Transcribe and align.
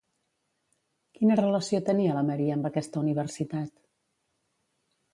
Quina 1.19 1.37
relació 1.41 1.81
tenia 1.91 2.17
la 2.21 2.25
María 2.31 2.57
amb 2.59 2.73
aquesta 2.73 3.03
universitat? 3.05 3.89